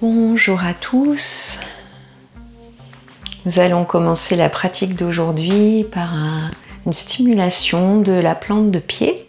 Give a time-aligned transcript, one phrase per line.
[0.00, 1.58] Bonjour à tous.
[3.44, 6.14] Nous allons commencer la pratique d'aujourd'hui par
[6.86, 9.26] une stimulation de la plante de pied.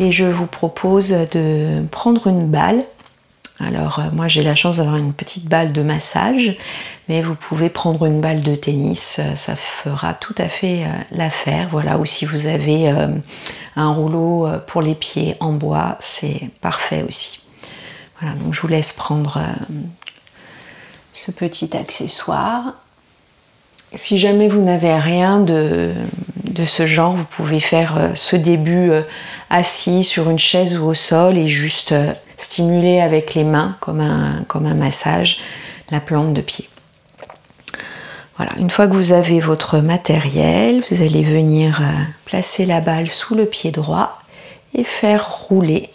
[0.00, 2.80] Et je vous propose de prendre une balle.
[3.60, 6.56] Alors euh, moi j'ai la chance d'avoir une petite balle de massage,
[7.08, 10.88] mais vous pouvez prendre une balle de tennis, euh, ça fera tout à fait euh,
[11.12, 11.68] l'affaire.
[11.70, 12.92] Voilà, ou si vous avez
[13.76, 17.47] un rouleau pour les pieds en bois, c'est parfait aussi.
[18.22, 19.74] Donc je vous laisse prendre euh,
[21.12, 22.74] ce petit accessoire.
[23.94, 25.94] Si jamais vous n'avez rien de,
[26.66, 29.02] ce genre, vous pouvez faire euh, ce début euh,
[29.50, 31.94] assis sur une chaise ou au sol et juste
[32.36, 35.38] stimuler avec les mains comme un, comme un massage
[35.90, 36.68] la plante de pied.
[38.36, 41.82] Voilà, une fois que vous avez votre matériel, vous allez venir
[42.24, 44.20] placer la balle sous le pied droit
[44.74, 45.90] et faire rouler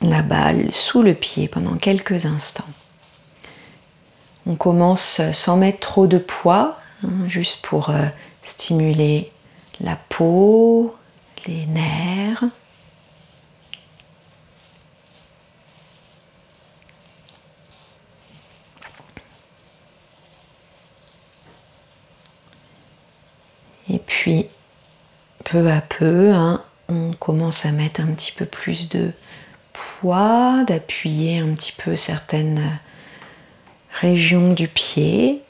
[0.00, 2.64] la balle sous le pied pendant quelques instants.
[4.46, 8.06] On commence sans mettre trop de poids, hein, juste pour euh,
[8.42, 9.32] stimuler
[9.80, 10.94] la peau,
[11.46, 12.44] les nerfs.
[23.90, 24.46] Et puis,
[25.44, 29.12] peu à peu, hein, on commence à mettre un petit peu plus de
[29.74, 32.80] poids, d'appuyer un petit peu certaines
[34.00, 35.42] régions du pied.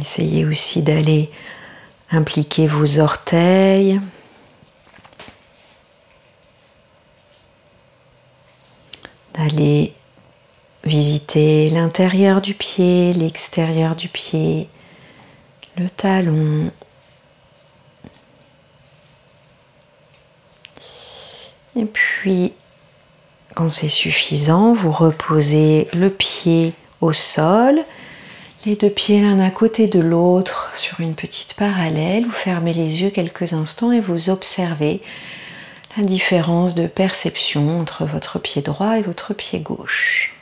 [0.00, 1.30] Essayez aussi d'aller
[2.12, 4.00] impliquer vos orteils.
[9.34, 9.95] D'aller
[10.86, 14.68] Visitez l'intérieur du pied, l'extérieur du pied,
[15.76, 16.70] le talon.
[21.74, 22.52] Et puis,
[23.56, 27.80] quand c'est suffisant, vous reposez le pied au sol,
[28.64, 32.26] les deux pieds l'un à côté de l'autre sur une petite parallèle.
[32.26, 35.02] Vous fermez les yeux quelques instants et vous observez
[35.96, 40.35] la différence de perception entre votre pied droit et votre pied gauche.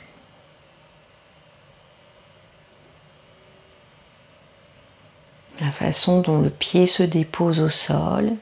[5.59, 8.33] La façon dont le pied se dépose au sol.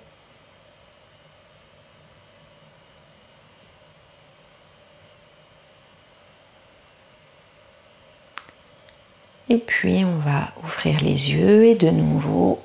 [9.50, 12.60] Et puis on va ouvrir les yeux et de nouveau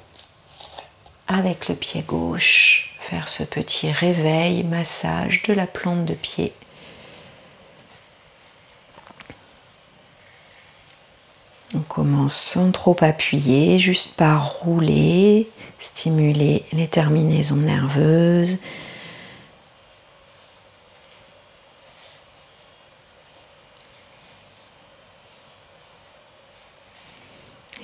[1.26, 6.52] avec le pied gauche faire ce petit réveil, massage de la plante de pied.
[11.74, 15.48] On commence sans trop appuyer, juste par rouler,
[15.78, 18.58] stimuler les terminaisons nerveuses.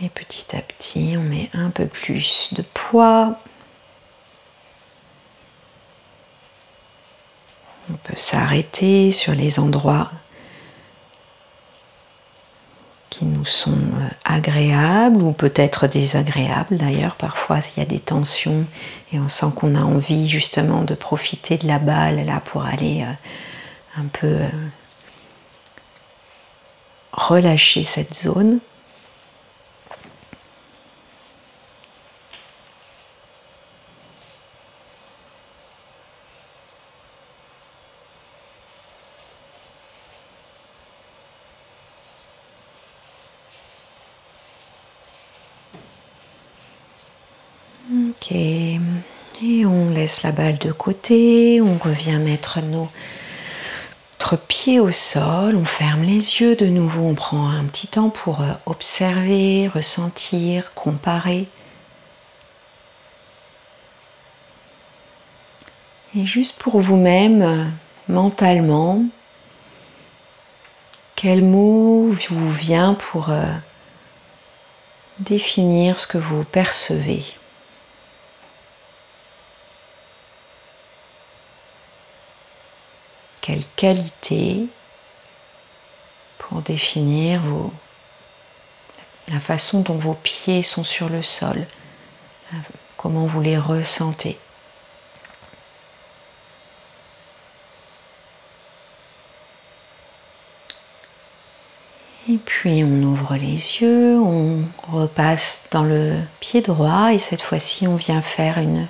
[0.01, 3.39] Et petit à petit, on met un peu plus de poids.
[7.91, 10.11] On peut s'arrêter sur les endroits
[13.11, 17.16] qui sont euh, agréables ou peut-être désagréables d'ailleurs.
[17.16, 18.65] Parfois, il y a des tensions
[19.12, 23.03] et on sent qu'on a envie justement de profiter de la balle là pour aller
[23.03, 24.49] euh, un peu euh,
[27.12, 28.59] relâcher cette zone.
[48.32, 48.78] Et
[49.66, 52.88] on laisse la balle de côté, on revient mettre nos,
[54.12, 58.09] notre pied au sol, on ferme les yeux de nouveau, on prend un petit temps
[58.09, 61.47] pour euh, observer, ressentir, comparer.
[66.16, 67.65] Et juste pour vous-même, euh,
[68.09, 69.03] mentalement,
[71.16, 73.44] quel mot vous vient pour euh,
[75.18, 77.24] définir ce que vous percevez?
[83.44, 84.64] Quelle qualité
[86.38, 87.42] pour définir
[89.28, 91.66] la façon dont vos pieds sont sur le sol,
[92.96, 94.38] comment vous les ressentez.
[102.30, 107.86] Et puis on ouvre les yeux, on repasse dans le pied droit et cette fois-ci
[107.86, 108.88] on vient faire une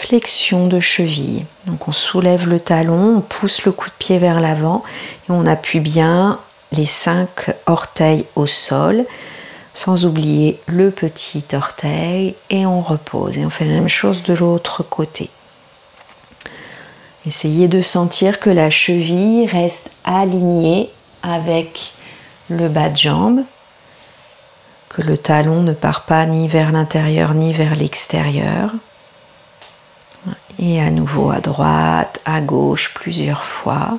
[0.00, 1.44] flexion de cheville.
[1.66, 4.82] Donc on soulève le talon, on pousse le coup de pied vers l'avant
[5.28, 6.40] et on appuie bien
[6.72, 9.04] les cinq orteils au sol
[9.74, 14.32] sans oublier le petit orteil et on repose et on fait la même chose de
[14.32, 15.28] l'autre côté.
[17.26, 20.90] Essayez de sentir que la cheville reste alignée
[21.22, 21.92] avec
[22.48, 23.40] le bas de jambe,
[24.88, 28.72] que le talon ne part pas ni vers l'intérieur ni vers l'extérieur.
[30.62, 33.98] Et à nouveau à droite, à gauche plusieurs fois.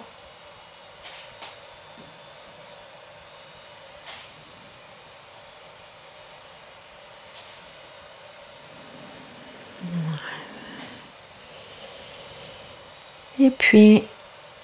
[13.39, 14.03] Et puis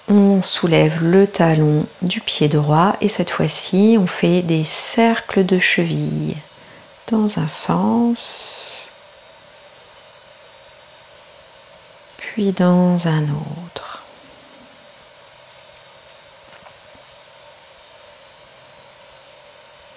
[0.06, 5.58] on soulève le talon du pied droit et cette fois-ci on fait des cercles de
[5.58, 6.36] cheville
[7.10, 8.77] dans un sens
[12.38, 14.04] dans un autre.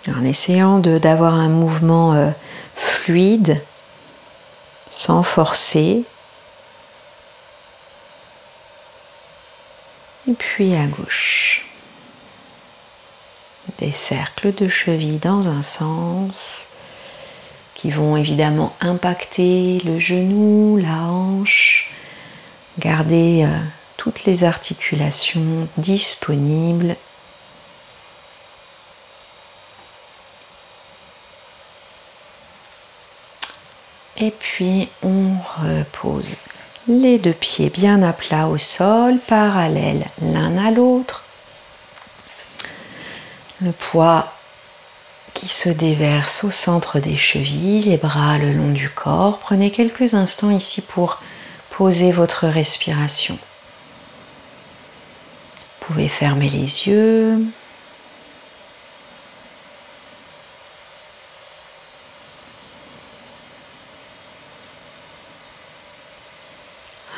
[0.08, 2.32] En essayant d'avoir un mouvement euh,
[2.76, 3.62] fluide
[4.90, 6.04] sans forcer,
[10.28, 11.68] et puis à gauche.
[13.78, 16.68] Des cercles de cheville dans un sens
[17.76, 21.92] qui vont évidemment impacter le genou, la hanche.
[22.80, 23.60] Gardez euh,
[23.98, 26.96] toutes les articulations disponibles.
[34.18, 36.38] Et puis on repose
[36.88, 41.24] les deux pieds bien à plat au sol, parallèles l'un à l'autre.
[43.62, 44.34] Le poids
[45.34, 49.40] qui se déverse au centre des chevilles, les bras le long du corps.
[49.40, 51.20] Prenez quelques instants ici pour
[51.90, 53.40] votre respiration.
[55.80, 57.44] Vous pouvez fermer les yeux.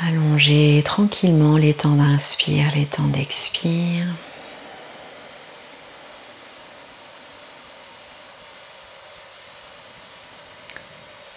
[0.01, 4.05] Allongez tranquillement les temps d'inspire, les temps d'expire.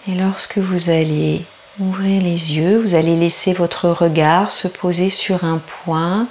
[0.08, 1.44] Et lorsque vous allez
[1.78, 6.26] ouvrir les yeux, vous allez laisser votre regard se poser sur un point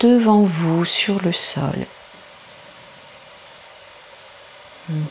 [0.00, 1.86] devant vous sur le sol.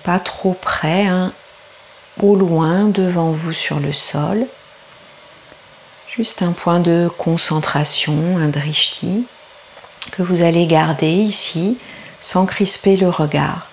[0.04, 1.34] Pas trop près, hein,
[2.22, 4.46] au loin devant vous sur le sol.
[6.16, 9.26] Juste un point de concentration, un drishti,
[10.12, 11.78] que vous allez garder ici
[12.22, 13.68] sans crisper le regard.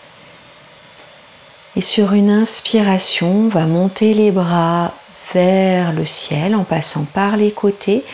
[1.76, 4.92] Et sur une inspiration, on va monter les bras
[5.32, 8.04] vers le ciel en passant par les côtés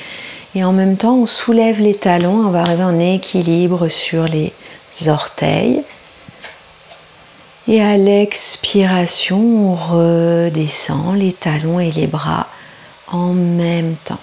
[0.55, 4.53] et en même temps on soulève les talons, on va arriver en équilibre sur les
[5.07, 5.83] orteils.
[7.69, 12.47] Et à l'expiration, on redescend les talons et les bras
[13.09, 14.21] en même temps.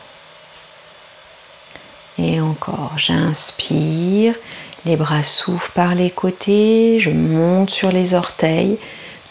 [2.17, 4.33] Et encore, j'inspire,
[4.85, 8.77] les bras soufflent par les côtés, je monte sur les orteils,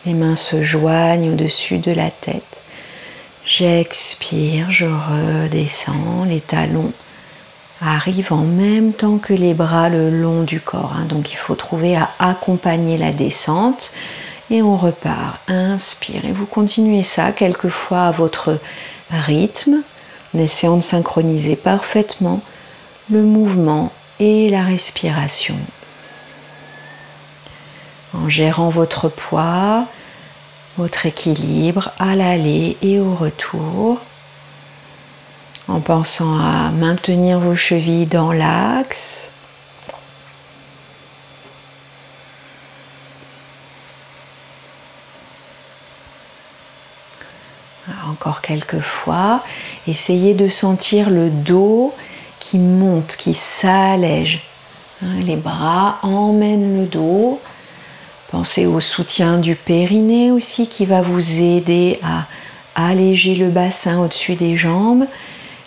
[0.06, 2.62] les mains se joignent au-dessus de la tête.
[3.46, 6.92] J'expire, je redescends, les talons
[7.82, 10.94] arrivent en même temps que les bras le long du corps.
[10.96, 11.04] Hein.
[11.04, 13.92] donc il faut trouver à accompagner la descente
[14.50, 15.38] et on repart.
[15.48, 18.58] Inspire et vous continuez ça quelquefois à votre
[19.10, 19.82] rythme,
[20.34, 22.40] en essayant de synchroniser parfaitement
[23.10, 25.56] le mouvement et la respiration.
[28.14, 29.86] En gérant votre poids,
[30.76, 34.00] votre équilibre à l'aller et au retour,
[35.68, 39.30] en pensant à maintenir vos chevilles dans l'axe,
[48.24, 49.42] encore quelques fois.
[49.86, 51.94] Essayez de sentir le dos
[52.38, 54.42] qui monte, qui s'allège.
[55.02, 57.40] Hein, les bras emmènent le dos.
[58.30, 62.26] Pensez au soutien du périnée aussi qui va vous aider à
[62.74, 65.06] alléger le bassin au-dessus des jambes.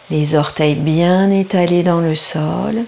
[0.10, 2.84] Les orteils bien étalés dans le sol.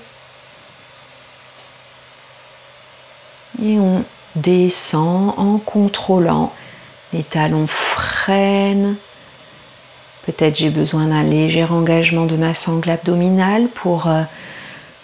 [3.63, 4.03] Et on
[4.35, 6.53] descend en contrôlant.
[7.11, 8.95] Les talons freinent
[10.25, 14.21] Peut-être j'ai besoin d'un léger engagement de ma sangle abdominale pour euh,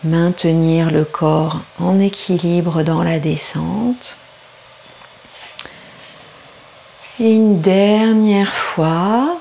[0.04, 4.20] maintenir le corps en équilibre dans la descente.
[7.20, 9.38] Et une dernière fois.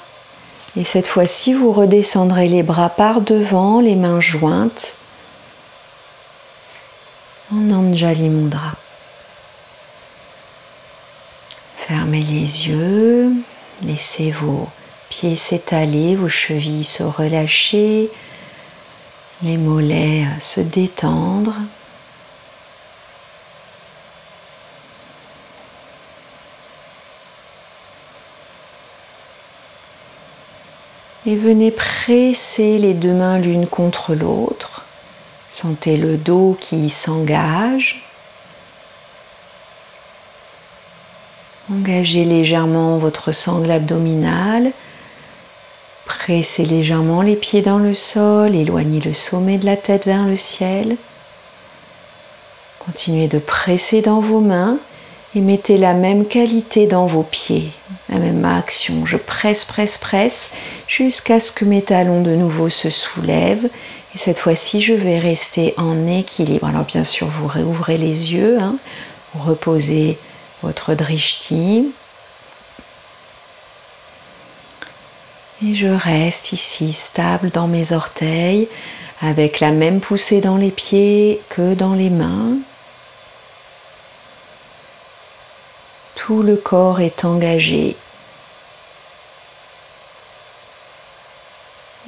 [0.76, 4.96] Et cette fois-ci, vous redescendrez les bras par devant, les mains jointes
[7.52, 8.72] en Anjali Mudra.
[11.76, 13.32] Fermez les yeux,
[13.82, 14.68] laissez vos
[15.10, 18.10] pieds s'étaler, vos chevilles se relâcher,
[19.42, 21.54] les mollets se détendre.
[31.26, 34.84] Et venez presser les deux mains l'une contre l'autre.
[35.48, 38.04] Sentez le dos qui s'engage.
[41.72, 44.72] Engagez légèrement votre sangle abdominale.
[46.04, 48.54] Pressez légèrement les pieds dans le sol.
[48.54, 50.96] Éloignez le sommet de la tête vers le ciel.
[52.84, 54.76] Continuez de presser dans vos mains
[55.34, 57.70] et mettez la même qualité dans vos pieds,
[58.14, 59.04] la même action.
[59.04, 60.52] Je presse, presse, presse
[60.86, 63.68] jusqu'à ce que mes talons de nouveau se soulèvent.
[64.14, 66.66] Et cette fois-ci, je vais rester en équilibre.
[66.66, 68.76] Alors bien sûr, vous réouvrez les yeux, hein.
[69.34, 70.18] reposez
[70.62, 71.92] votre drishti.
[75.64, 78.68] Et je reste ici stable dans mes orteils
[79.20, 82.58] avec la même poussée dans les pieds que dans les mains.
[86.14, 87.96] Tout le corps est engagé.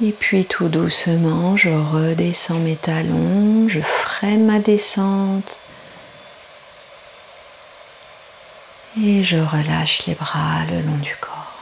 [0.03, 5.59] Et puis tout doucement, je redescends mes talons, je freine ma descente.
[9.03, 11.53] Et je relâche les bras le long du corps.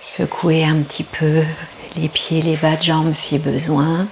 [0.00, 1.44] Secouez un petit peu
[1.96, 4.08] les pieds, les bas de jambes si besoin.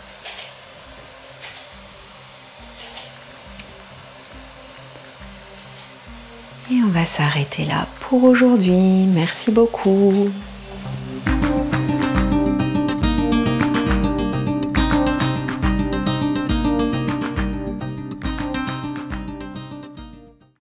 [7.01, 9.07] Va s'arrêter là pour aujourd'hui.
[9.07, 10.31] Merci beaucoup.